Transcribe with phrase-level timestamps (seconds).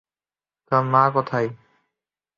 [0.71, 1.49] তোমার মা কোথায়?